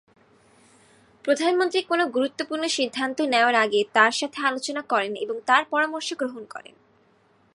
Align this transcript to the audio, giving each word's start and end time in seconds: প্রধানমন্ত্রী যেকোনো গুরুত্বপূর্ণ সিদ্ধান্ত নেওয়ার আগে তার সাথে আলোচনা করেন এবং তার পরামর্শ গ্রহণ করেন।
প্রধানমন্ত্রী 1.25 1.79
যেকোনো 1.79 2.03
গুরুত্বপূর্ণ 2.07 2.63
সিদ্ধান্ত 2.67 3.17
নেওয়ার 3.21 3.55
আগে 3.55 3.81
তার 3.93 4.11
সাথে 4.11 4.39
আলোচনা 4.45 4.81
করেন 4.81 5.13
এবং 5.15 5.35
তার 5.45 5.63
পরামর্শ 5.69 6.09
গ্রহণ 6.13 6.43
করেন। 6.45 6.75